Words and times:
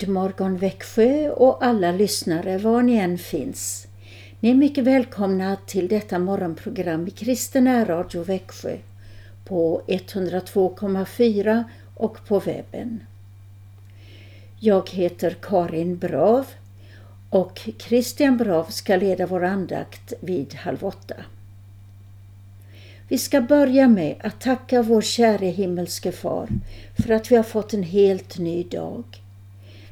God 0.00 0.08
morgon 0.08 0.56
Växjö 0.56 1.30
och 1.30 1.64
alla 1.64 1.92
lyssnare 1.92 2.58
var 2.58 2.82
ni 2.82 2.96
än 2.96 3.18
finns. 3.18 3.86
Ni 4.40 4.50
är 4.50 4.54
mycket 4.54 4.84
välkomna 4.84 5.56
till 5.66 5.88
detta 5.88 6.18
morgonprogram 6.18 7.06
i 7.06 7.10
Kristen 7.10 7.86
Radio 7.86 8.22
Växjö 8.22 8.76
på 9.44 9.82
102,4 9.86 11.64
och 11.94 12.26
på 12.28 12.38
webben. 12.38 13.02
Jag 14.60 14.90
heter 14.90 15.36
Karin 15.42 15.98
Brav 15.98 16.46
och 17.30 17.68
Christian 17.78 18.36
Brav 18.36 18.64
ska 18.64 18.96
leda 18.96 19.26
vår 19.26 19.44
andakt 19.44 20.12
vid 20.20 20.54
halv 20.54 20.84
åtta. 20.84 21.16
Vi 23.08 23.18
ska 23.18 23.40
börja 23.40 23.88
med 23.88 24.16
att 24.20 24.40
tacka 24.40 24.82
vår 24.82 25.02
käre 25.02 25.46
himmelske 25.46 26.12
far 26.12 26.48
för 26.98 27.12
att 27.12 27.32
vi 27.32 27.36
har 27.36 27.44
fått 27.44 27.74
en 27.74 27.82
helt 27.82 28.38
ny 28.38 28.62
dag. 28.62 29.04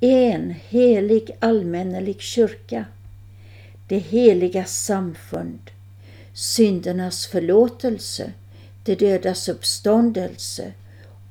en 0.00 0.54
helig 0.68 1.30
allmännelig 1.40 2.20
kyrka, 2.20 2.84
det 3.88 3.98
heliga 3.98 4.64
samfund, 4.64 5.70
syndernas 6.32 7.26
förlåtelse, 7.26 8.32
det 8.84 8.94
dödas 8.94 9.48
uppståndelse. 9.48 10.72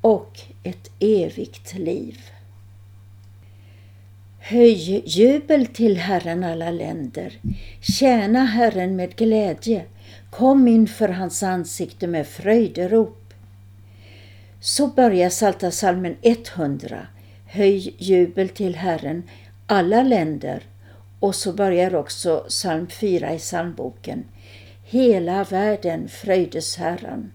Och 0.02 0.40
ett 0.64 0.92
evigt 1.00 1.74
liv. 1.74 2.22
Höj 4.40 5.04
jubel 5.06 5.66
till 5.66 5.98
Herren 5.98 6.44
alla 6.44 6.72
länder, 6.72 7.40
tjäna 7.82 8.46
Herren 8.46 8.96
med 8.96 9.16
glädje, 9.16 9.86
kom 10.30 10.68
inför 10.68 11.10
hans 11.10 11.44
ansikte 11.44 12.08
med 12.08 12.28
fröjderop. 12.28 13.34
Så 14.60 14.88
börjar 14.88 15.30
Psaltarpsalmen 15.30 16.16
100, 16.22 17.08
Höj 17.50 17.96
jubel 17.97 18.50
till 18.50 18.75
Herren, 18.75 19.24
alla 19.66 20.03
länder, 20.03 20.63
och 21.19 21.35
så 21.35 21.53
börjar 21.53 21.96
också 21.96 22.46
psalm 22.47 22.88
4 22.88 23.34
i 23.34 23.40
psalmboken. 23.40 24.24
Hela 24.84 25.44
världen 25.44 26.07
fröjdes 26.07 26.78
Herren. 26.78 27.31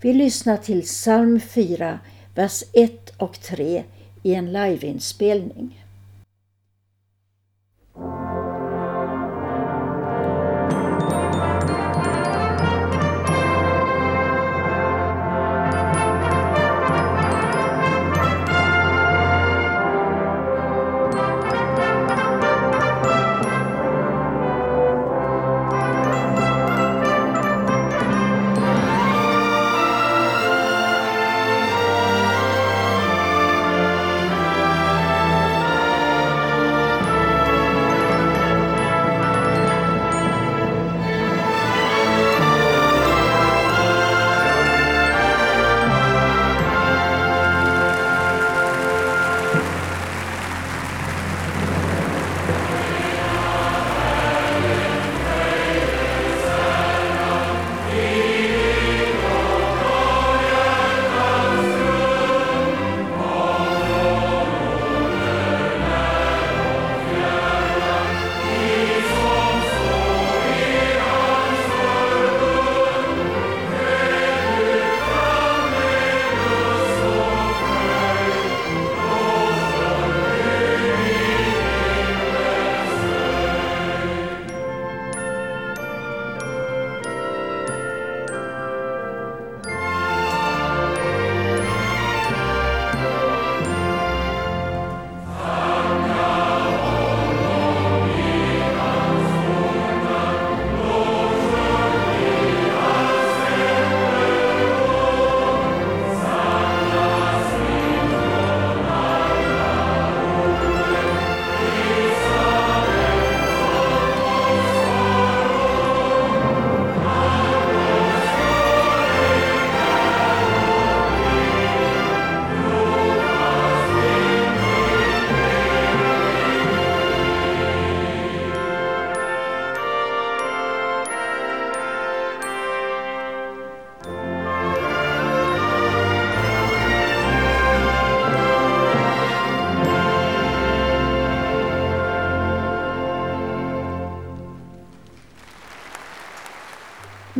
Vi 0.00 0.12
lyssnar 0.12 0.56
till 0.56 0.82
psalm 0.82 1.40
4, 1.40 1.98
vers 2.34 2.64
1 2.72 3.12
och 3.16 3.40
3 3.40 3.84
i 4.22 4.34
en 4.34 4.52
liveinspelning. 4.52 5.79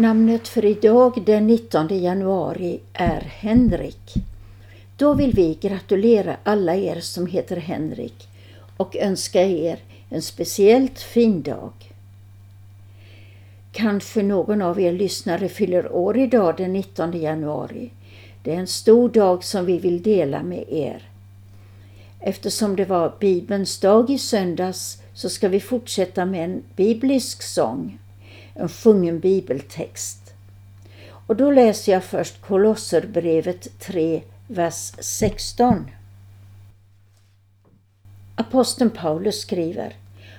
Namnet 0.00 0.48
för 0.48 0.64
idag 0.64 1.22
den 1.26 1.46
19 1.46 1.88
januari 1.88 2.80
är 2.92 3.20
Henrik. 3.20 4.14
Då 4.96 5.14
vill 5.14 5.32
vi 5.32 5.58
gratulera 5.60 6.36
alla 6.44 6.76
er 6.76 7.00
som 7.00 7.26
heter 7.26 7.56
Henrik 7.56 8.28
och 8.76 8.96
önska 8.96 9.42
er 9.42 9.78
en 10.08 10.22
speciellt 10.22 10.98
fin 10.98 11.42
dag. 11.42 11.72
Kanske 13.72 14.22
någon 14.22 14.62
av 14.62 14.80
er 14.80 14.92
lyssnare 14.92 15.48
fyller 15.48 15.92
år 15.92 16.18
idag 16.18 16.54
den 16.56 16.72
19 16.72 17.20
januari. 17.20 17.90
Det 18.44 18.54
är 18.54 18.58
en 18.58 18.66
stor 18.66 19.08
dag 19.08 19.44
som 19.44 19.66
vi 19.66 19.78
vill 19.78 20.02
dela 20.02 20.42
med 20.42 20.64
er. 20.68 21.08
Eftersom 22.20 22.76
det 22.76 22.84
var 22.84 23.12
Bibelns 23.20 23.80
dag 23.80 24.10
i 24.10 24.18
söndags 24.18 25.02
så 25.14 25.28
ska 25.28 25.48
vi 25.48 25.60
fortsätta 25.60 26.24
med 26.24 26.44
en 26.44 26.62
biblisk 26.76 27.42
sång, 27.42 27.99
en 28.60 28.68
sjungen 28.68 29.20
bibeltext. 29.20 30.34
Och 31.26 31.36
då 31.36 31.50
läser 31.50 31.92
jag 31.92 32.04
först 32.04 32.42
Kolosserbrevet 32.42 33.78
3, 33.78 34.22
vers 34.46 34.92
16. 34.98 35.90
Aposteln 38.36 38.90
Paulus 38.90 39.40
skriver 39.40 39.96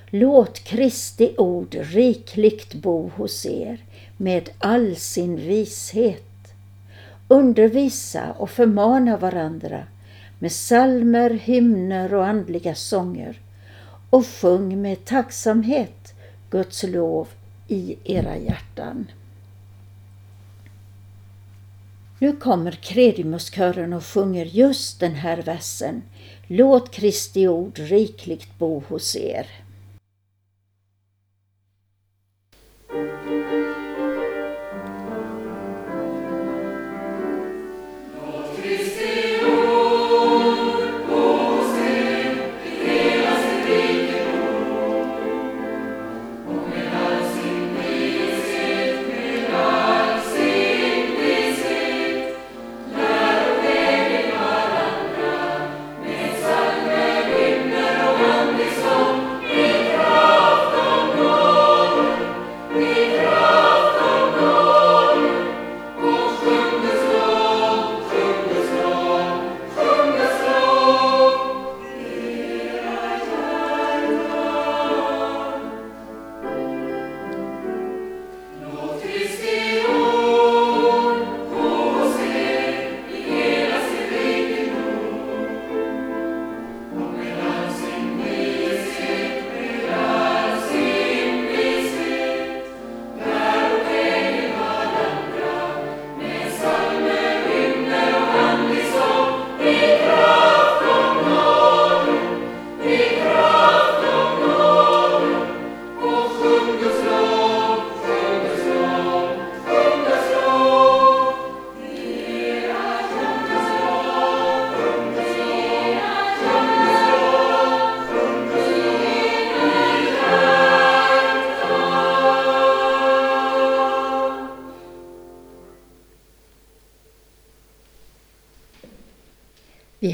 Låt 0.10 0.60
Kristi 0.60 1.36
ord 1.38 1.76
rikligt 1.80 2.74
bo 2.74 3.12
hos 3.16 3.46
er 3.46 3.86
med 4.18 4.50
all 4.60 4.96
sin 4.96 5.36
vishet. 5.36 6.24
Undervisa 7.28 8.32
och 8.32 8.50
förmana 8.50 9.18
varandra 9.18 9.84
med 10.40 10.52
salmer, 10.52 11.30
hymner 11.30 12.14
och 12.14 12.28
andliga 12.28 12.76
sånger 12.76 13.40
och 14.10 14.28
sjung 14.28 14.82
med 14.82 15.06
tacksamhet 15.06 16.14
Guds 16.50 16.84
lov 16.84 17.28
i 17.72 17.98
era 18.04 18.38
hjärtan. 18.38 19.08
Nu 22.20 22.36
kommer 22.36 22.72
Kredimuskören 22.72 23.94
och 23.94 24.06
sjunger 24.06 24.46
just 24.46 25.00
den 25.00 25.16
här 25.16 25.42
versen. 25.42 26.02
Låt 26.48 26.92
Kristi 26.92 27.48
ord 27.48 27.80
rikligt 27.80 28.58
bo 28.60 28.84
hos 28.88 29.16
er. 29.16 29.48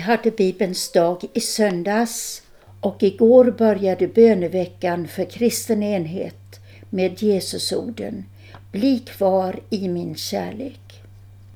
Hade 0.08 0.32
Bibelns 0.32 0.92
dag 0.92 1.24
i 1.34 1.40
söndags 1.40 2.42
och 2.82 3.04
igår 3.04 3.52
började 3.58 4.08
böneveckan 4.08 5.08
för 5.08 5.26
kristen 5.26 5.84
enhet 5.84 6.60
med 6.90 7.24
Jesusorden 7.24 8.26
Bli 8.72 9.00
kvar 9.00 9.60
i 9.70 9.88
min 9.88 10.16
kärlek. 10.16 11.02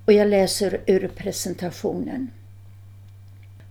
Och 0.05 0.13
jag 0.13 0.27
läser 0.27 0.81
ur 0.85 1.07
presentationen. 1.07 2.31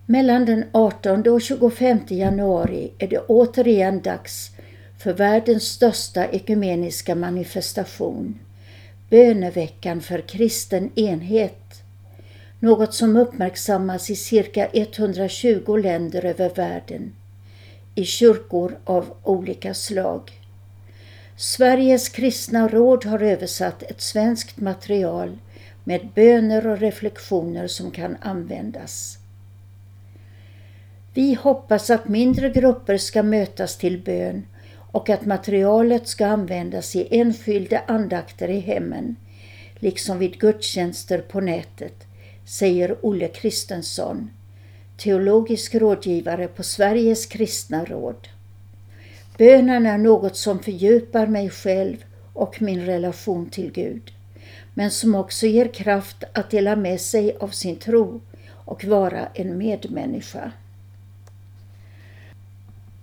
Mellan 0.06 0.44
den 0.44 0.64
18 0.72 1.28
och 1.28 1.42
25 1.42 2.00
januari 2.08 2.90
är 2.99 3.08
det 3.08 3.18
återigen 3.18 4.00
dags 4.00 4.50
för 4.99 5.12
världens 5.12 5.64
största 5.64 6.26
ekumeniska 6.26 7.14
manifestation, 7.14 8.38
böneveckan 9.08 10.00
för 10.00 10.20
kristen 10.20 10.90
enhet 10.94 11.69
något 12.61 12.95
som 12.95 13.17
uppmärksammas 13.17 14.11
i 14.11 14.17
cirka 14.17 14.69
120 14.73 15.76
länder 15.76 16.25
över 16.25 16.55
världen, 16.55 17.12
i 17.95 18.05
kyrkor 18.05 18.79
av 18.85 19.17
olika 19.23 19.75
slag. 19.75 20.33
Sveriges 21.37 22.09
kristna 22.09 22.69
råd 22.69 23.05
har 23.05 23.23
översatt 23.23 23.83
ett 23.83 24.00
svenskt 24.00 24.61
material 24.61 25.38
med 25.85 26.09
böner 26.14 26.67
och 26.67 26.79
reflektioner 26.79 27.67
som 27.67 27.90
kan 27.90 28.17
användas. 28.21 29.19
Vi 31.14 31.35
hoppas 31.35 31.90
att 31.90 32.09
mindre 32.09 32.50
grupper 32.50 32.97
ska 32.97 33.23
mötas 33.23 33.79
till 33.79 34.02
bön 34.02 34.47
och 34.93 35.11
att 35.11 35.26
materialet 35.26 36.09
ska 36.09 36.26
användas 36.26 36.97
i 36.97 37.21
enskilda 37.21 37.83
andakter 37.87 38.49
i 38.49 38.61
hemmen, 38.61 39.17
liksom 39.79 40.19
vid 40.19 40.38
gudstjänster 40.38 41.19
på 41.19 41.40
nätet 41.40 42.07
säger 42.50 42.97
Olle 43.00 43.28
Kristensson, 43.28 44.30
teologisk 44.97 45.75
rådgivare 45.75 46.49
på 46.49 46.62
Sveriges 46.62 47.26
kristna 47.26 47.85
råd. 47.85 48.28
Bönen 49.38 49.87
är 49.87 49.99
något 49.99 50.37
som 50.37 50.62
fördjupar 50.62 51.26
mig 51.26 51.50
själv 51.50 51.97
och 52.33 52.62
min 52.62 52.87
relation 52.87 53.50
till 53.50 53.73
Gud, 53.73 54.12
men 54.75 54.90
som 54.90 55.14
också 55.14 55.47
ger 55.47 55.69
kraft 55.69 56.25
att 56.33 56.50
dela 56.50 56.76
med 56.76 57.00
sig 57.00 57.37
av 57.40 57.49
sin 57.49 57.76
tro 57.76 58.21
och 58.64 58.85
vara 58.85 59.26
en 59.35 59.59
medmänniska. 59.59 60.52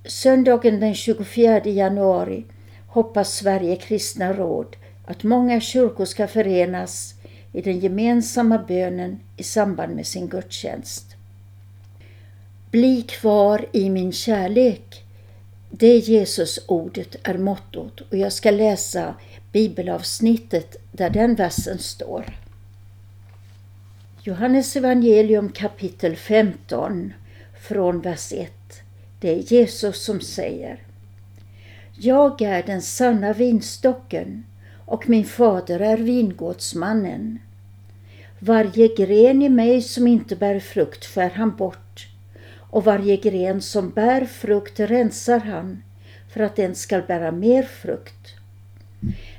Söndagen 0.05 0.79
den 0.79 0.95
24 0.95 1.65
januari 1.65 2.45
hoppas 2.87 3.35
Sverige 3.35 3.75
kristna 3.75 4.33
råd 4.33 4.75
att 5.05 5.23
många 5.23 5.59
kyrkor 5.59 6.05
ska 6.05 6.27
förenas 6.27 7.16
i 7.53 7.61
den 7.61 7.79
gemensamma 7.79 8.57
bönen 8.57 9.19
i 9.37 9.43
samband 9.43 9.95
med 9.95 10.07
sin 10.07 10.27
gudstjänst. 10.27 11.15
Bli 12.71 13.01
kvar 13.01 13.65
i 13.71 13.89
min 13.89 14.11
kärlek. 14.11 15.03
Det 15.69 15.97
Jesusordet 15.97 17.15
är 17.23 17.37
mottot 17.37 18.01
och 18.01 18.17
jag 18.17 18.33
ska 18.33 18.51
läsa 18.51 19.15
bibelavsnittet 19.51 20.75
där 20.91 21.09
den 21.09 21.35
versen 21.35 21.79
står. 21.79 22.37
Johannes 24.23 24.75
evangelium 24.75 25.49
kapitel 25.49 26.15
15 26.15 27.13
från 27.61 28.01
vers 28.01 28.33
1. 28.33 28.51
Det 29.19 29.29
är 29.29 29.53
Jesus 29.53 30.05
som 30.05 30.21
säger 30.21 30.83
Jag 31.99 32.41
är 32.41 32.63
den 32.63 32.81
sanna 32.81 33.33
vinstocken 33.33 34.45
och 34.87 35.09
min 35.09 35.25
fader 35.25 35.79
är 35.79 35.97
vingårdsmannen. 35.97 37.39
Varje 38.39 38.87
gren 38.87 39.41
i 39.41 39.49
mig 39.49 39.81
som 39.81 40.07
inte 40.07 40.35
bär 40.35 40.59
frukt 40.59 41.05
skär 41.05 41.29
han 41.29 41.55
bort 41.55 42.07
och 42.69 42.83
varje 42.83 43.17
gren 43.17 43.61
som 43.61 43.89
bär 43.89 44.25
frukt 44.25 44.79
rensar 44.79 45.39
han 45.39 45.83
för 46.33 46.39
att 46.39 46.55
den 46.55 46.75
skall 46.75 47.01
bära 47.01 47.31
mer 47.31 47.63
frukt. 47.63 48.35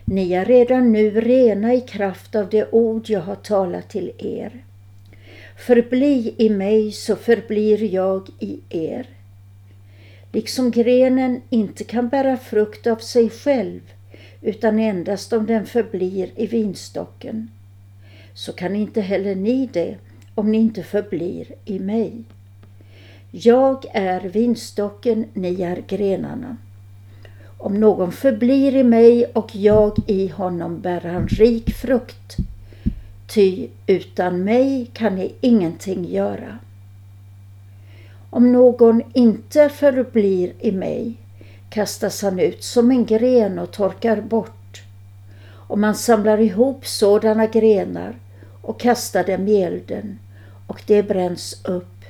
Ni 0.05 0.33
är 0.33 0.45
redan 0.45 0.93
nu 0.93 1.11
rena 1.21 1.75
i 1.75 1.81
kraft 1.81 2.35
av 2.35 2.49
det 2.49 2.73
ord 2.73 3.11
jag 3.11 3.21
har 3.21 3.35
talat 3.35 3.91
till 3.91 4.13
er. 4.19 4.65
Förbli 5.67 6.35
i 6.39 6.51
mig 6.51 6.93
så 6.93 7.17
förblir 7.17 7.95
jag 7.95 8.29
i 8.39 8.61
er. 8.71 9.07
Liksom 10.33 10.71
grenen 10.71 11.43
inte 11.51 11.85
kan 11.85 12.09
bära 12.09 12.37
frukt 12.37 12.87
av 12.87 12.97
sig 12.97 13.31
själv 13.31 13.81
utan 14.43 14.79
endast 14.79 15.33
om 15.33 15.47
den 15.47 15.67
förblir 15.67 16.31
i 16.37 16.47
vinstocken 16.47 17.51
så 18.35 18.53
kan 18.53 18.77
inte 18.77 19.01
heller 19.01 19.35
ni 19.35 19.69
det 19.73 19.97
om 20.35 20.53
ni 20.53 20.59
inte 20.59 20.83
förblir 20.83 21.47
i 21.65 21.79
mig. 21.79 22.13
Jag 23.31 23.85
är 23.93 24.21
vinstocken, 24.21 25.25
ni 25.35 25.63
är 25.63 25.83
grenarna. 25.89 26.57
Om 27.59 27.81
någon 27.81 28.13
förblir 28.13 28.77
i 28.77 28.85
mig 28.85 29.25
och 29.25 29.57
jag 29.57 29.97
i 30.07 30.29
honom 30.29 30.81
bär 30.81 31.01
han 31.01 31.29
rik 31.29 31.71
frukt. 31.71 32.37
Ty 33.27 33.69
utan 33.87 34.45
mig 34.45 34.91
kan 34.93 35.15
ni 35.15 35.35
ingenting 35.41 36.05
göra. 36.05 36.59
Om 38.31 38.53
någon 38.53 39.03
inte 39.15 39.69
förblir 39.69 40.53
i 40.61 40.73
mig 40.73 41.17
kastas 41.71 42.23
han 42.23 42.39
ut 42.39 42.65
som 42.65 42.91
en 42.91 43.07
gren 43.07 43.59
och 43.59 43.71
torkar 43.71 44.21
bort. 44.21 44.83
Och 45.51 45.79
man 45.79 45.95
samlar 45.95 46.41
ihop 46.41 46.87
sådana 46.87 47.47
grenar 47.47 48.17
och 48.63 48.81
kastar 48.81 49.25
dem 49.25 49.49
i 49.49 49.63
elden 49.63 50.19
och 50.67 50.83
det 50.87 51.03
bränns 51.03 51.61
upp. 51.65 52.05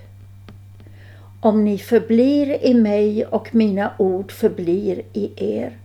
Om 1.40 1.64
ni 1.64 1.78
förblir 1.78 2.64
i 2.64 2.74
mig 2.74 3.26
och 3.26 3.54
mina 3.54 3.92
ord 3.98 4.32
förblir 4.32 5.02
i 5.12 5.32
er, 5.36 5.78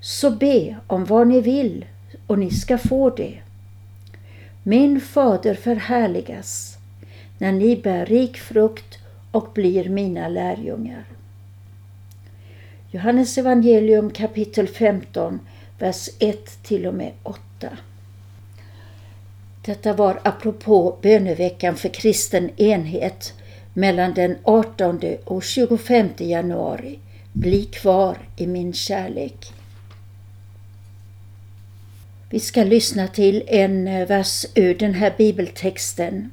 så 0.00 0.30
be 0.30 0.76
om 0.86 1.04
vad 1.04 1.26
ni 1.26 1.40
vill 1.40 1.84
och 2.26 2.38
ni 2.38 2.50
ska 2.50 2.78
få 2.78 3.10
det. 3.10 3.38
Min 4.62 5.00
fader 5.00 5.54
förhärligas 5.54 6.76
när 7.38 7.52
ni 7.52 7.76
bär 7.76 8.06
rik 8.06 8.36
frukt 8.36 8.98
och 9.30 9.48
blir 9.54 9.88
mina 9.88 10.28
lärjungar. 10.28 11.13
Johannes 12.94 13.38
evangelium 13.38 14.10
kapitel 14.10 14.68
15, 14.68 15.40
vers 15.78 16.08
1 16.18 16.62
till 16.62 16.86
och 16.86 16.94
med 16.94 17.12
8. 17.22 17.40
Detta 19.64 19.92
var 19.92 20.20
apropå 20.22 20.96
böneveckan 21.02 21.76
för 21.76 21.88
kristen 21.88 22.50
enhet 22.56 23.32
mellan 23.72 24.14
den 24.14 24.36
18 24.42 25.00
och 25.24 25.42
25 25.42 26.08
januari. 26.18 26.98
Bli 27.32 27.64
kvar 27.64 28.18
i 28.36 28.46
min 28.46 28.72
kärlek. 28.72 29.52
Vi 32.30 32.40
ska 32.40 32.64
lyssna 32.64 33.08
till 33.08 33.42
en 33.46 33.88
eh, 33.88 34.08
vers 34.08 34.46
ur 34.54 34.74
den 34.74 34.94
här 34.94 35.14
bibeltexten. 35.18 36.30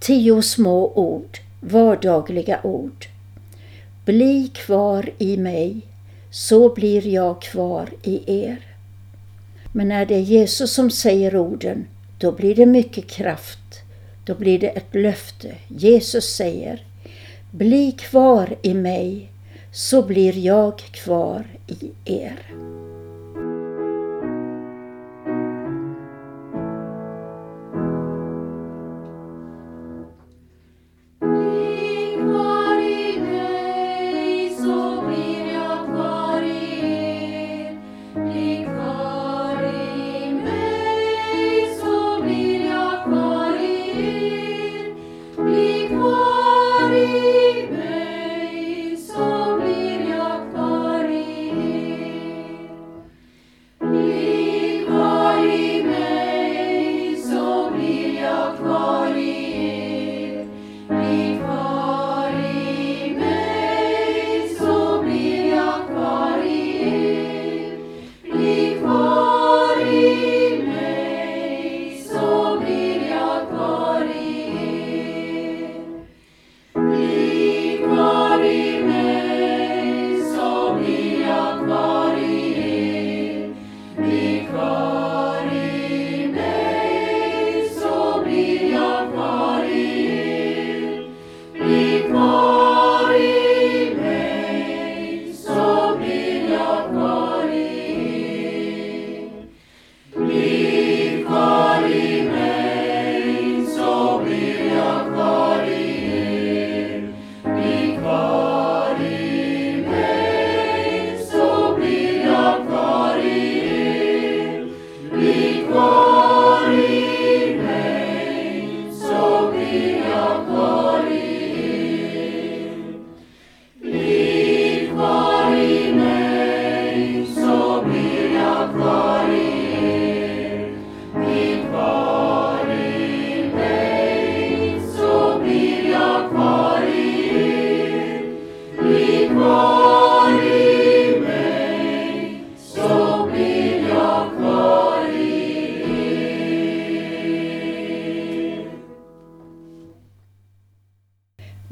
Tio 0.00 0.42
små 0.42 0.92
ord, 0.94 1.38
vardagliga 1.60 2.60
ord. 2.62 3.06
Bli 4.04 4.50
kvar 4.54 5.10
i 5.18 5.36
mig, 5.36 5.80
så 6.32 6.74
blir 6.74 7.06
jag 7.06 7.42
kvar 7.42 7.88
i 8.02 8.42
er. 8.42 8.66
Men 9.72 9.88
när 9.88 10.06
det 10.06 10.14
är 10.14 10.20
Jesus 10.20 10.74
som 10.74 10.90
säger 10.90 11.36
orden, 11.36 11.86
då 12.18 12.32
blir 12.32 12.54
det 12.54 12.66
mycket 12.66 13.06
kraft. 13.06 13.58
Då 14.24 14.34
blir 14.34 14.58
det 14.58 14.68
ett 14.68 14.94
löfte. 14.94 15.54
Jesus 15.68 16.36
säger 16.36 16.86
Bli 17.50 17.92
kvar 17.92 18.56
i 18.62 18.74
mig, 18.74 19.30
så 19.72 20.02
blir 20.02 20.38
jag 20.38 20.78
kvar 20.78 21.44
i 21.66 21.90
er. 22.04 22.38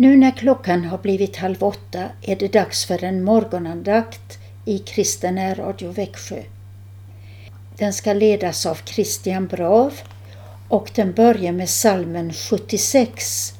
Nu 0.00 0.16
när 0.16 0.30
klockan 0.30 0.85
har 0.85 0.99
blivit 0.99 1.37
halv 1.37 1.64
åtta 1.64 2.04
är 2.23 2.37
det 2.37 2.52
dags 2.52 2.85
för 2.85 3.04
en 3.04 3.25
morgonandakt 3.25 4.38
i 4.64 4.78
Kristen 4.78 5.54
Radio 5.54 5.90
Växjö. 5.92 6.42
Den 7.78 7.92
ska 7.92 8.12
ledas 8.12 8.66
av 8.66 8.78
Christian 8.85 9.47
Brav 9.47 10.00
och 10.69 10.90
den 10.95 11.12
börjar 11.12 11.52
med 11.52 11.69
salmen 11.69 12.33
76, 12.33 13.54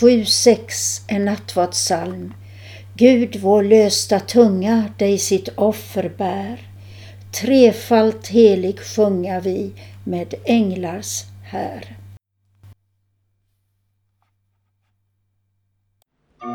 76, 0.00 1.02
en 1.06 1.24
nattvardssalm. 1.24 2.34
Gud 2.94 3.36
vår 3.36 3.62
lösta 3.62 4.20
tunga 4.20 4.84
dig 4.98 5.18
sitt 5.18 5.48
offer 5.54 6.12
bär. 6.18 6.60
Trefalt 7.32 8.28
helig 8.28 8.80
sjunga 8.80 9.40
vi 9.40 9.72
med 10.04 10.34
änglars 10.44 11.24
här. 11.42 11.99
Gud 16.40 16.50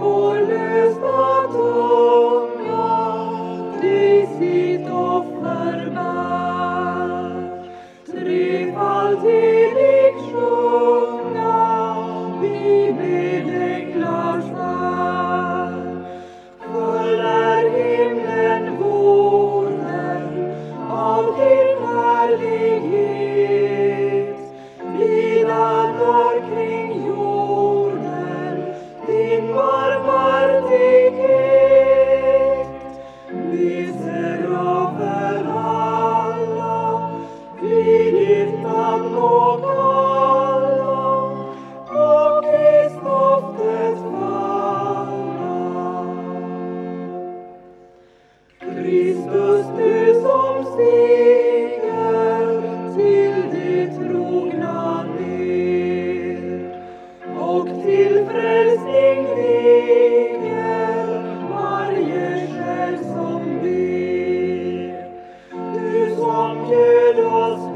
vår 0.00 0.40
lösta 0.40 1.46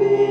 oss 0.01 0.30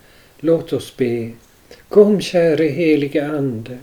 Låt 0.43 0.73
oss 0.73 0.97
be. 0.97 1.31
Kom 1.89 2.21
käre 2.21 2.63
helige 2.63 3.27
Ande 3.27 3.77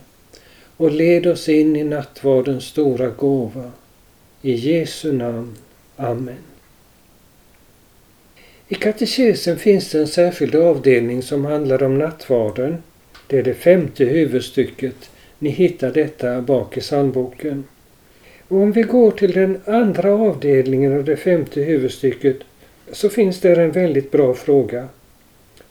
och 0.76 0.90
led 0.90 1.26
oss 1.26 1.48
in 1.48 1.76
i 1.76 1.84
nattvardens 1.84 2.64
stora 2.64 3.08
gåva. 3.08 3.70
I 4.42 4.52
Jesu 4.52 5.12
namn. 5.12 5.56
Amen. 5.96 6.36
I 8.68 8.74
katekesen 8.74 9.58
finns 9.58 9.90
det 9.90 9.98
en 9.98 10.08
särskild 10.08 10.54
avdelning 10.54 11.22
som 11.22 11.44
handlar 11.44 11.82
om 11.82 11.98
nattvarden. 11.98 12.82
Det 13.26 13.38
är 13.38 13.42
det 13.42 13.54
femte 13.54 14.04
huvudstycket. 14.04 15.10
Ni 15.38 15.50
hittar 15.50 15.92
detta 15.92 16.42
bak 16.42 16.76
i 16.76 16.80
psalmboken. 16.80 17.64
Och 18.48 18.58
om 18.58 18.72
vi 18.72 18.82
går 18.82 19.10
till 19.10 19.32
den 19.32 19.60
andra 19.64 20.12
avdelningen 20.12 20.96
av 20.96 21.04
det 21.04 21.16
femte 21.16 21.60
huvudstycket 21.60 22.36
så 22.92 23.08
finns 23.08 23.40
där 23.40 23.56
en 23.56 23.72
väldigt 23.72 24.10
bra 24.10 24.34
fråga. 24.34 24.88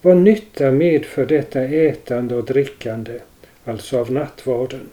Vad 0.02 0.18
nytta 0.18 0.72
medför 0.72 1.26
detta 1.26 1.62
ätande 1.62 2.36
och 2.36 2.46
drickande, 2.46 3.20
alltså 3.66 4.00
av 4.00 4.12
nattvarden? 4.12 4.90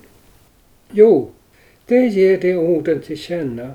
Jo, 0.91 1.31
det 1.87 2.07
ger 2.07 2.41
de 2.41 2.55
orden 2.57 3.01
till 3.01 3.19
känna. 3.19 3.75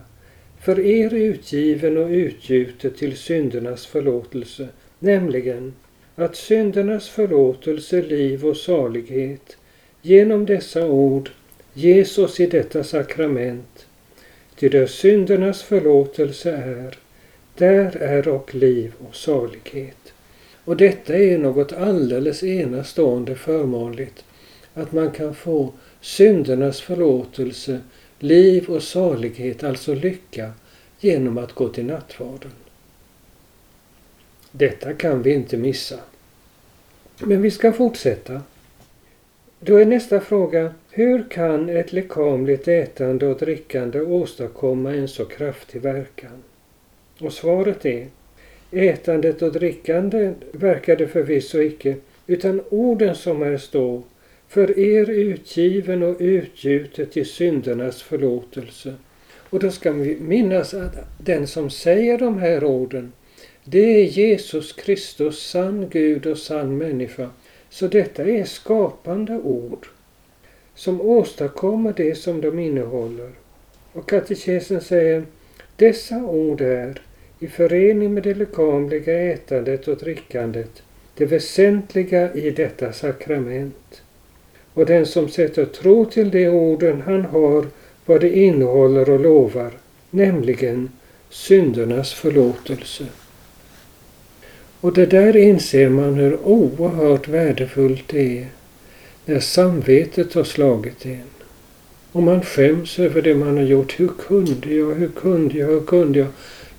För 0.61 0.79
er 0.79 1.13
utgiven 1.13 1.97
och 1.97 2.09
utgjutet 2.09 2.97
till 2.97 3.17
syndernas 3.17 3.85
förlåtelse, 3.85 4.67
nämligen 4.99 5.73
att 6.15 6.35
syndernas 6.35 7.09
förlåtelse, 7.09 8.01
liv 8.01 8.45
och 8.45 8.57
salighet 8.57 9.57
genom 10.01 10.45
dessa 10.45 10.87
ord 10.87 11.29
ges 11.73 12.17
oss 12.17 12.39
i 12.39 12.45
detta 12.45 12.83
sakrament. 12.83 13.85
Ty 14.55 14.69
där 14.69 14.87
syndernas 14.87 15.63
förlåtelse 15.63 16.51
är, 16.51 16.97
där 17.55 17.97
är 17.97 18.27
och 18.27 18.55
liv 18.55 18.93
och 19.07 19.15
salighet. 19.15 19.98
Och 20.65 20.77
detta 20.77 21.15
är 21.15 21.37
något 21.37 21.73
alldeles 21.73 22.43
enastående 22.43 23.35
förmånligt, 23.35 24.23
att 24.73 24.91
man 24.91 25.11
kan 25.11 25.35
få 25.35 25.73
syndernas 26.01 26.81
förlåtelse, 26.81 27.79
liv 28.19 28.69
och 28.69 28.83
salighet, 28.83 29.63
alltså 29.63 29.93
lycka, 29.93 30.51
genom 30.99 31.37
att 31.37 31.53
gå 31.53 31.69
till 31.69 31.85
nattvarden. 31.85 32.51
Detta 34.51 34.93
kan 34.93 35.21
vi 35.21 35.33
inte 35.33 35.57
missa. 35.57 35.99
Men 37.19 37.41
vi 37.41 37.51
ska 37.51 37.71
fortsätta. 37.71 38.41
Då 39.59 39.77
är 39.77 39.85
nästa 39.85 40.19
fråga, 40.19 40.73
hur 40.89 41.29
kan 41.29 41.69
ett 41.69 41.93
lekamligt 41.93 42.67
ätande 42.67 43.27
och 43.27 43.37
drickande 43.37 44.01
åstadkomma 44.01 44.93
en 44.93 45.07
så 45.07 45.25
kraftig 45.25 45.81
verkan? 45.81 46.43
Och 47.19 47.33
svaret 47.33 47.85
är, 47.85 48.07
ätandet 48.71 49.41
och 49.41 49.51
drickandet 49.51 50.35
verkar 50.51 50.95
det 50.95 51.07
förvisso 51.07 51.61
icke, 51.61 51.95
utan 52.27 52.61
orden 52.69 53.15
som 53.15 53.41
här 53.41 53.57
står, 53.57 54.01
för 54.47 54.79
er 54.79 55.09
utgiven 55.09 56.03
och 56.03 56.15
utgjutet 56.19 57.11
till 57.11 57.25
syndernas 57.25 58.01
förlåtelse. 58.01 58.93
Och 59.49 59.59
då 59.59 59.71
ska 59.71 59.91
vi 59.91 60.17
minnas 60.19 60.73
att 60.73 60.95
den 61.17 61.47
som 61.47 61.69
säger 61.69 62.17
de 62.17 62.37
här 62.37 62.63
orden, 62.63 63.11
det 63.63 63.79
är 63.79 64.03
Jesus 64.03 64.73
Kristus, 64.73 65.49
sann 65.49 65.89
Gud 65.89 66.25
och 66.25 66.37
sann 66.37 66.77
människa. 66.77 67.29
Så 67.69 67.87
detta 67.87 68.23
är 68.23 68.43
skapande 68.43 69.33
ord 69.33 69.87
som 70.75 71.01
åstadkommer 71.01 71.93
det 71.97 72.15
som 72.15 72.41
de 72.41 72.59
innehåller. 72.59 73.29
Och 73.93 74.09
katekesen 74.09 74.81
säger, 74.81 75.23
dessa 75.75 76.23
ord 76.23 76.61
är 76.61 77.01
i 77.39 77.47
förening 77.47 78.13
med 78.13 78.23
det 78.23 78.33
lekamliga 78.33 79.33
ätandet 79.33 79.87
och 79.87 79.97
drickandet 79.97 80.83
det 81.19 81.25
väsentliga 81.25 82.33
i 82.33 82.51
detta 82.51 82.93
sakrament. 82.93 84.01
Och 84.73 84.85
den 84.85 85.05
som 85.05 85.29
sätter 85.29 85.65
tro 85.65 86.05
till 86.05 86.31
de 86.31 86.47
orden 86.47 87.01
han 87.01 87.25
har 87.25 87.65
vad 88.05 88.21
det 88.21 88.37
innehåller 88.37 89.09
och 89.09 89.19
lovar, 89.19 89.71
nämligen 90.09 90.89
syndernas 91.29 92.13
förlåtelse. 92.13 93.05
Och 94.81 94.93
det 94.93 95.05
där 95.05 95.37
inser 95.37 95.89
man 95.89 96.13
hur 96.13 96.39
oerhört 96.43 97.27
värdefullt 97.27 98.03
det 98.07 98.39
är 98.39 98.47
när 99.25 99.39
samvetet 99.39 100.33
har 100.33 100.43
slagit 100.43 101.05
en. 101.05 101.21
Och 102.11 102.23
man 102.23 102.41
skäms 102.41 102.99
över 102.99 103.21
det 103.21 103.35
man 103.35 103.57
har 103.57 103.63
gjort. 103.63 103.99
Hur 103.99 104.07
kunde 104.27 104.73
jag, 104.73 104.95
hur 104.95 105.09
kunde 105.09 105.57
jag, 105.57 105.67
hur 105.67 105.81
kunde 105.81 106.19
jag? 106.19 106.27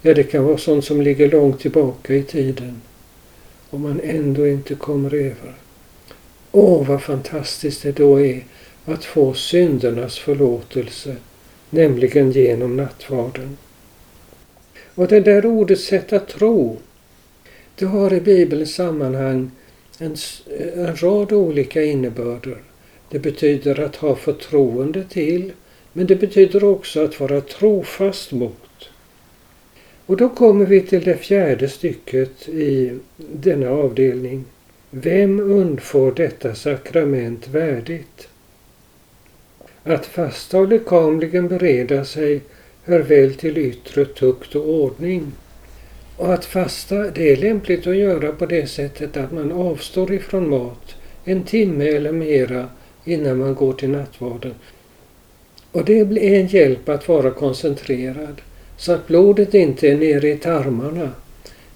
Ja, 0.03 0.15
det 0.15 0.23
kan 0.23 0.45
vara 0.45 0.59
sånt 0.59 0.85
som 0.85 1.03
ligger 1.03 1.31
långt 1.31 1.61
tillbaka 1.61 2.15
i 2.15 2.23
tiden. 2.23 2.81
Och 3.71 3.81
man 3.81 4.01
ändå 4.05 4.47
inte 4.47 4.75
kommer 4.75 5.15
över. 5.15 5.55
Åh, 6.53 6.87
vad 6.87 7.03
fantastiskt 7.03 7.83
det 7.83 7.93
då 7.93 8.21
är 8.21 8.45
att 8.85 9.05
få 9.05 9.35
syndernas 9.35 10.19
förlåtelse, 10.19 11.17
nämligen 11.71 12.33
genom 12.33 12.77
nattvarden. 12.77 13.57
Och 14.95 15.09
det 15.09 15.21
där 15.21 15.47
ordet 15.47 15.81
sätta 15.81 16.19
tro, 16.19 16.77
det 17.75 17.85
har 17.85 18.13
i 18.13 18.21
Bibelns 18.21 18.75
sammanhang 18.75 19.51
en, 19.99 20.17
en 20.75 20.97
rad 20.97 21.33
olika 21.33 21.83
innebörder. 21.83 22.59
Det 23.11 23.19
betyder 23.19 23.81
att 23.81 23.97
ha 23.97 24.17
förtroende 24.17 25.05
till, 25.05 25.53
men 25.93 26.07
det 26.07 26.17
betyder 26.17 26.65
också 26.65 27.05
att 27.05 27.21
vara 27.21 27.41
trofast 27.41 28.33
mot. 28.33 28.70
Och 30.11 30.17
då 30.17 30.29
kommer 30.29 30.67
vi 30.67 30.81
till 30.81 31.05
det 31.05 31.17
fjärde 31.17 31.69
stycket 31.69 32.49
i 32.49 32.99
denna 33.17 33.71
avdelning. 33.71 34.45
Vem 34.91 35.41
undfår 35.41 36.13
detta 36.17 36.55
sakrament 36.55 37.49
värdigt? 37.49 38.29
Att 39.83 40.07
fasta 40.07 40.59
och 40.59 40.69
lekamligen 40.69 41.49
bereda 41.49 42.05
sig 42.05 42.41
hör 42.85 43.01
väl 43.01 43.35
till 43.35 43.59
yttre 43.59 44.05
tukt 44.05 44.55
och 44.55 44.69
ordning. 44.69 45.33
Och 46.17 46.35
att 46.35 46.45
fasta, 46.45 47.11
det 47.11 47.33
är 47.33 47.37
lämpligt 47.37 47.87
att 47.87 47.97
göra 47.97 48.33
på 48.33 48.47
det 48.47 48.67
sättet 48.67 49.17
att 49.17 49.33
man 49.33 49.53
avstår 49.53 50.13
ifrån 50.13 50.51
mat 50.51 50.95
en 51.25 51.43
timme 51.43 51.89
eller 51.89 52.13
mera 52.13 52.69
innan 53.05 53.39
man 53.39 53.55
går 53.55 53.73
till 53.73 53.91
nattvarden. 53.91 54.55
Och 55.73 55.85
det 55.85 56.01
är 56.01 56.41
en 56.41 56.47
hjälp 56.47 56.89
att 56.89 57.09
vara 57.09 57.31
koncentrerad 57.31 58.41
så 58.81 58.93
att 58.93 59.07
blodet 59.07 59.55
inte 59.55 59.89
är 59.89 59.97
nere 59.97 60.29
i 60.29 60.37
tarmarna 60.37 61.11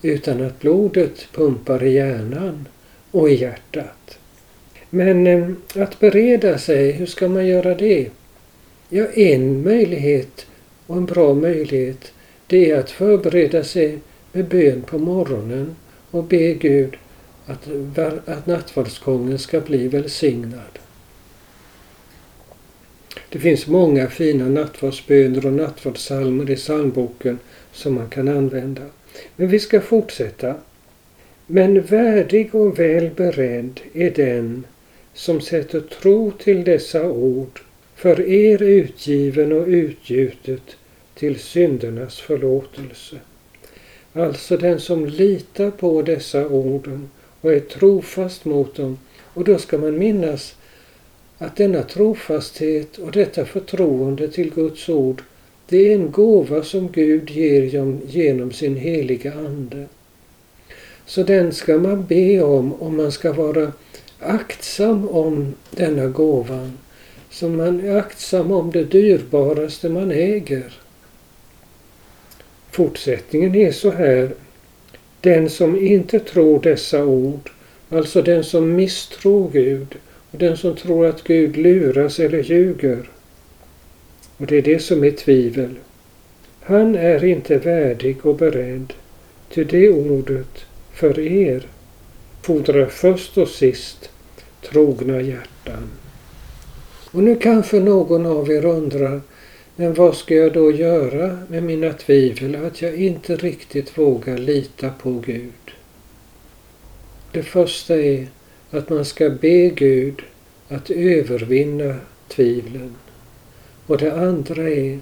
utan 0.03 0.43
att 0.47 0.61
blodet 0.61 1.29
pumpar 1.33 1.83
i 1.83 1.93
hjärnan 1.93 2.69
och 3.11 3.31
i 3.31 3.35
hjärtat. 3.35 4.19
Men 4.91 5.27
eh, 5.27 5.83
att 5.83 6.01
bereda 6.01 6.59
sig, 6.59 6.93
hur 6.93 7.07
ska 7.07 7.29
man 7.29 7.47
göra 7.47 7.75
det? 7.75 8.11
Ja, 8.89 9.07
en 9.07 9.63
möjlighet 9.63 10.47
och 10.87 10.97
en 10.97 11.07
bra 11.07 11.35
möjlighet 11.35 12.13
det 12.47 12.71
är 12.71 12.79
att 12.79 12.91
förbereda 12.91 13.65
sig 13.65 13.99
med 14.33 14.49
bön 14.49 14.83
på 14.83 14.99
morgonen 14.99 15.77
och 16.11 16.25
be 16.25 16.55
Gud 16.55 16.97
att, 17.47 17.69
att 18.27 18.47
nattvardsgången 18.47 19.39
ska 19.39 19.61
bli 19.61 19.89
välsignad. 19.89 20.79
Det 23.35 23.41
finns 23.41 23.67
många 23.67 24.09
fina 24.09 24.49
nattvardsböner 24.49 25.47
och 25.47 25.53
nattvardssalmer 25.53 26.51
i 26.51 26.57
psalmboken 26.57 27.39
som 27.73 27.95
man 27.95 28.09
kan 28.09 28.29
använda. 28.29 28.83
Men 29.37 29.49
vi 29.49 29.59
ska 29.59 29.81
fortsätta. 29.81 30.55
Men 31.47 31.83
värdig 31.83 32.55
och 32.55 32.79
väl 32.79 33.11
beredd 33.17 33.81
är 33.95 34.11
den 34.11 34.67
som 35.15 35.41
sätter 35.41 35.81
tro 35.81 36.31
till 36.31 36.65
dessa 36.65 37.11
ord, 37.11 37.61
för 37.95 38.21
er 38.21 38.63
utgiven 38.63 39.53
och 39.53 39.67
utgjutet 39.67 40.77
till 41.15 41.39
syndernas 41.39 42.21
förlåtelse. 42.21 43.17
Alltså 44.13 44.57
den 44.57 44.81
som 44.81 45.07
litar 45.07 45.71
på 45.71 46.03
dessa 46.03 46.49
orden 46.49 47.11
och 47.41 47.53
är 47.53 47.61
trofast 47.61 48.45
mot 48.45 48.77
dem. 48.77 48.99
Och 49.23 49.45
då 49.45 49.59
ska 49.59 49.79
man 49.79 49.99
minnas 49.99 50.55
att 51.39 51.57
denna 51.57 51.83
trofasthet 51.83 52.99
och 52.99 53.13
detta 53.13 53.45
förtroende 53.45 54.29
till 54.29 54.55
Guds 54.55 54.89
ord 54.89 55.23
det 55.69 55.89
är 55.89 55.95
en 55.95 56.11
gåva 56.11 56.63
som 56.63 56.93
Gud 56.93 57.31
ger 57.31 57.63
genom 58.07 58.53
sin 58.53 58.77
heliga 58.77 59.33
Ande. 59.33 59.87
Så 61.07 61.23
den 61.23 61.53
ska 61.53 61.79
man 61.79 62.07
be 62.07 62.43
om 62.43 62.73
och 62.73 62.93
man 62.93 63.13
ska 63.13 63.33
vara 63.33 63.73
aktsam 64.19 65.09
om 65.09 65.55
denna 65.71 66.07
gåvan. 66.07 66.79
Så 67.31 67.49
man 67.49 67.81
är 67.81 67.97
aktsam 67.97 68.53
om 68.53 68.71
det 68.71 68.85
dyrbaraste 68.85 69.89
man 69.89 70.11
äger. 70.11 70.73
Fortsättningen 72.71 73.55
är 73.55 73.73
så 73.73 73.91
här. 73.91 74.35
Den 75.21 75.51
som 75.51 75.79
inte 75.79 76.21
tror 76.21 76.63
dessa 76.63 77.05
ord, 77.05 77.51
alltså 77.89 78.23
den 78.23 78.45
som 78.45 78.77
misstror 78.77 79.51
Gud 79.51 79.95
och 80.35 80.41
den 80.41 80.57
som 80.57 80.77
tror 80.77 81.07
att 81.07 81.25
Gud 81.25 81.57
luras 81.57 82.21
eller 82.21 82.43
ljuger. 82.43 83.11
Och 84.37 84.47
det 84.47 84.57
är 84.57 84.63
det 84.63 84.79
som 84.79 85.05
är 85.05 85.11
tvivel. 85.11 85.75
Han 86.61 86.95
är 86.95 87.25
inte 87.25 87.59
värdig 87.59 88.27
och 88.27 88.37
beredd, 88.37 88.93
till 89.51 89.67
det 89.67 89.91
ordet 89.91 90.65
för 90.93 91.19
er 91.19 91.67
fordrar 92.43 92.87
först 92.87 93.39
och 93.39 93.49
sist 93.49 94.11
trogna 94.63 95.21
hjärtan. 95.21 95.91
Och 97.11 97.23
nu 97.23 97.37
kanske 97.37 97.81
någon 97.81 98.27
av 98.27 98.51
er 98.51 98.65
undrar, 98.65 99.21
men 99.77 99.95
vad 99.95 100.17
ska 100.17 100.35
jag 100.35 100.53
då 100.53 100.73
göra 100.73 101.39
med 101.49 101.63
mina 101.63 101.93
tvivel 101.93 102.65
att 102.67 102.83
jag 102.83 102.95
inte 102.95 103.37
riktigt 103.37 103.99
vågar 103.99 104.39
lita 104.39 104.91
på 104.91 105.13
Gud? 105.13 105.71
Det 107.33 107.43
första 107.43 107.97
är 107.97 108.27
att 108.77 108.91
man 108.91 109.05
ska 109.05 109.31
be 109.31 109.69
Gud 109.69 110.23
att 110.69 110.91
övervinna 110.91 111.97
tvivlen. 112.29 112.97
Och 113.87 113.99
det 113.99 114.13
andra 114.13 114.71
är 114.71 115.01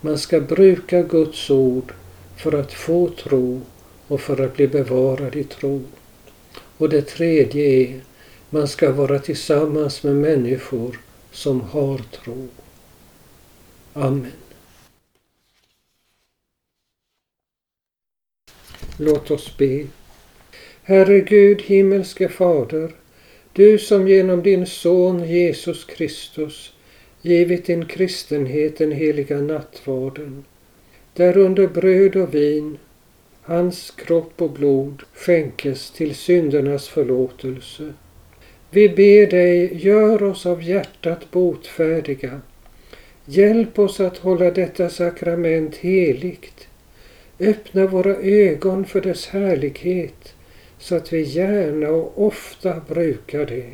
man 0.00 0.18
ska 0.18 0.40
bruka 0.40 1.02
Guds 1.02 1.50
ord 1.50 1.92
för 2.36 2.52
att 2.52 2.72
få 2.72 3.08
tro 3.08 3.60
och 4.06 4.20
för 4.20 4.44
att 4.44 4.56
bli 4.56 4.68
bevarad 4.68 5.36
i 5.36 5.44
tro. 5.44 5.82
Och 6.76 6.88
det 6.88 7.02
tredje 7.02 7.64
är 7.64 8.00
man 8.50 8.68
ska 8.68 8.92
vara 8.92 9.18
tillsammans 9.18 10.02
med 10.02 10.16
människor 10.16 11.00
som 11.30 11.60
har 11.60 11.98
tro. 11.98 12.48
Amen. 13.92 14.32
Låt 18.96 19.30
oss 19.30 19.56
be. 19.56 19.86
Herre 20.82 21.20
Gud, 21.20 21.62
himmelske 21.62 22.28
Fader, 22.28 22.94
du 23.60 23.78
som 23.78 24.08
genom 24.08 24.42
din 24.42 24.66
Son 24.66 25.24
Jesus 25.24 25.84
Kristus 25.84 26.72
givit 27.22 27.64
din 27.64 27.84
kristenhet 27.84 28.78
den 28.78 28.92
heliga 28.92 29.40
nattvarden, 29.40 30.44
där 31.14 31.36
under 31.36 31.66
bröd 31.66 32.16
och 32.16 32.34
vin 32.34 32.78
hans 33.42 33.90
kropp 33.90 34.42
och 34.42 34.50
blod 34.50 35.02
skänkes 35.14 35.90
till 35.90 36.14
syndernas 36.14 36.88
förlåtelse. 36.88 37.92
Vi 38.70 38.88
ber 38.88 39.30
dig, 39.30 39.76
gör 39.86 40.22
oss 40.22 40.46
av 40.46 40.62
hjärtat 40.62 41.30
botfärdiga. 41.30 42.40
Hjälp 43.24 43.78
oss 43.78 44.00
att 44.00 44.18
hålla 44.18 44.50
detta 44.50 44.88
sakrament 44.88 45.76
heligt. 45.76 46.68
Öppna 47.40 47.86
våra 47.86 48.16
ögon 48.16 48.84
för 48.84 49.00
dess 49.00 49.26
härlighet 49.26 50.34
så 50.80 50.96
att 50.96 51.12
vi 51.12 51.22
gärna 51.22 51.88
och 51.88 52.26
ofta 52.26 52.80
brukar 52.88 53.46
det. 53.46 53.72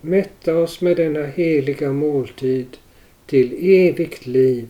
Mätta 0.00 0.56
oss 0.56 0.80
med 0.80 0.96
denna 0.96 1.26
heliga 1.26 1.92
måltid 1.92 2.76
till 3.26 3.52
evigt 3.60 4.26
liv 4.26 4.68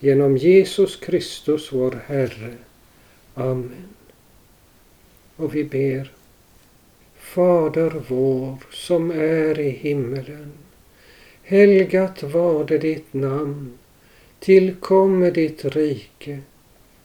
genom 0.00 0.36
Jesus 0.36 0.96
Kristus 0.96 1.72
vår 1.72 1.98
Herre. 2.06 2.54
Amen. 3.34 3.88
Och 5.36 5.54
vi 5.54 5.64
ber. 5.64 6.12
Fader 7.18 7.92
vår 8.08 8.56
som 8.70 9.10
är 9.10 9.60
i 9.60 9.70
himmelen. 9.70 10.52
Helgat 11.42 12.22
varde 12.22 12.78
ditt 12.78 13.14
namn. 13.14 13.78
Tillkomme 14.38 15.30
ditt 15.30 15.64
rike. 15.64 16.38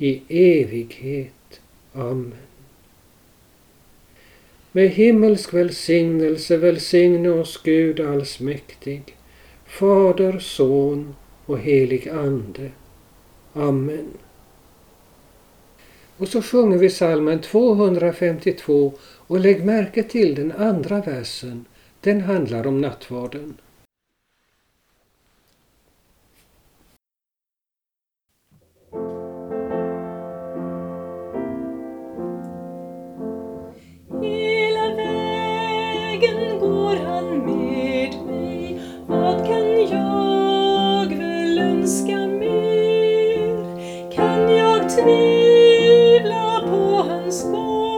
i 0.00 0.22
evighet. 0.28 1.60
Amen. 1.92 2.32
Med 4.72 4.88
himmelsk 4.88 5.54
välsignelse 5.54 6.56
välsigne 6.56 7.28
oss 7.28 7.60
Gud 7.64 8.00
allsmäktig, 8.00 9.16
Fader, 9.66 10.38
Son 10.38 11.14
och 11.46 11.58
helig 11.58 12.08
Ande. 12.08 12.70
Amen. 13.52 14.08
Och 16.16 16.28
så 16.28 16.42
sjunger 16.42 16.78
vi 16.78 16.90
salmen 16.90 17.40
252 17.40 18.92
och 19.02 19.40
lägg 19.40 19.64
märke 19.64 20.02
till 20.02 20.34
den 20.34 20.52
andra 20.52 21.00
versen. 21.00 21.64
Den 22.00 22.20
handlar 22.20 22.66
om 22.66 22.80
nattvarden. 22.80 23.54
silence, 47.10 47.42
though. 47.42 47.89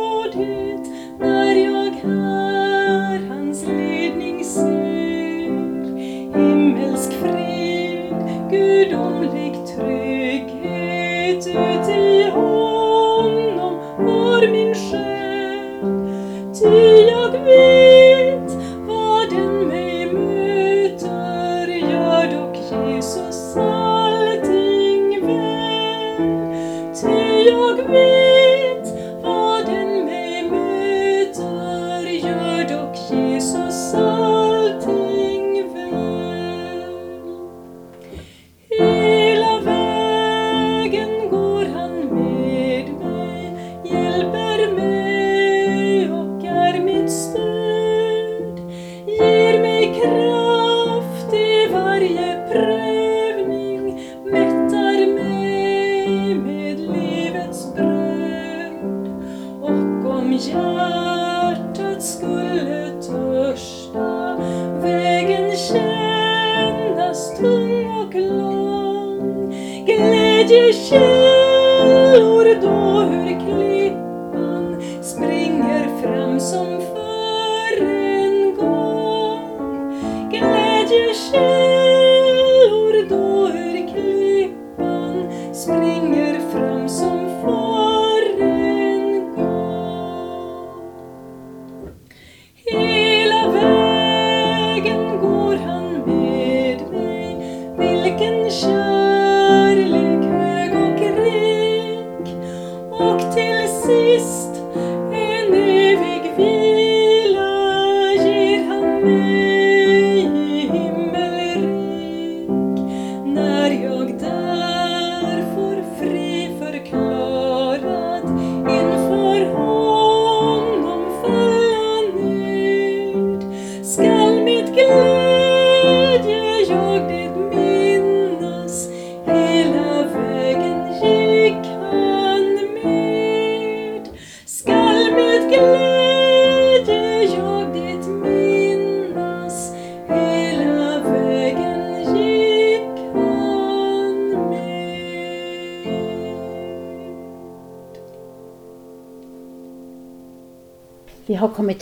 shit. 70.73 71.12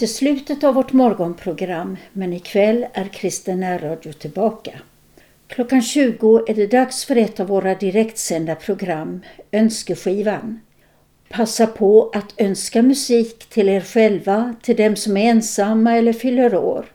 Till 0.00 0.14
slutet 0.14 0.64
av 0.64 0.74
vårt 0.74 0.92
morgonprogram 0.92 1.96
men 2.12 2.32
ikväll 2.32 2.86
är 2.92 3.04
Kristen 3.04 3.60
närradio 3.60 4.12
tillbaka. 4.12 4.72
Klockan 5.46 5.82
20 5.82 6.44
är 6.48 6.54
det 6.54 6.66
dags 6.66 7.04
för 7.04 7.16
ett 7.16 7.40
av 7.40 7.46
våra 7.46 7.74
direktsända 7.74 8.54
program, 8.54 9.20
Önskeskivan. 9.52 10.60
Passa 11.28 11.66
på 11.66 12.10
att 12.14 12.34
önska 12.36 12.82
musik 12.82 13.38
till 13.48 13.68
er 13.68 13.80
själva, 13.80 14.54
till 14.62 14.76
dem 14.76 14.96
som 14.96 15.16
är 15.16 15.30
ensamma 15.30 15.96
eller 15.96 16.12
fyller 16.12 16.54
år. 16.54 16.86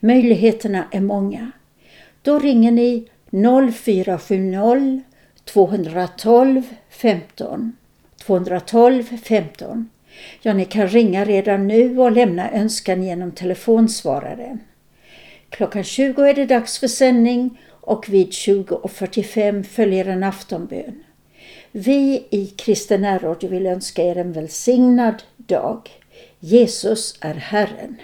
Möjligheterna 0.00 0.84
är 0.92 1.00
många. 1.00 1.50
Då 2.22 2.38
ringer 2.38 2.72
ni 2.72 3.08
0470 3.72 5.02
212 5.44 6.62
15. 6.90 7.76
212 8.26 9.04
15. 9.22 9.88
Ja, 10.42 10.54
ni 10.54 10.64
kan 10.64 10.88
ringa 10.88 11.24
redan 11.24 11.68
nu 11.68 11.98
och 11.98 12.12
lämna 12.12 12.50
önskan 12.50 13.02
genom 13.02 13.32
telefonsvararen. 13.32 14.60
Klockan 15.48 15.84
20 15.84 16.22
är 16.22 16.34
det 16.34 16.46
dags 16.46 16.78
för 16.78 16.88
sändning 16.88 17.60
och 17.70 18.08
vid 18.08 18.28
20.45 18.28 19.62
följer 19.62 20.04
en 20.04 20.22
aftonbön. 20.22 21.04
Vi 21.72 22.26
i 22.30 22.46
Kristen 22.46 23.00
närradio 23.00 23.50
vill 23.50 23.66
önska 23.66 24.02
er 24.02 24.16
en 24.16 24.32
välsignad 24.32 25.22
dag. 25.36 25.90
Jesus 26.40 27.18
är 27.20 27.34
Herren. 27.34 27.96